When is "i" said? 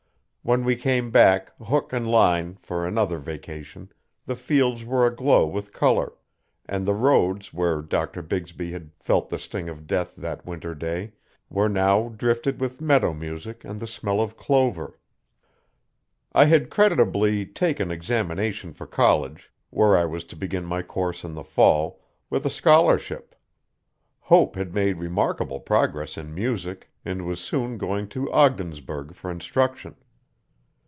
16.33-16.45, 19.95-20.05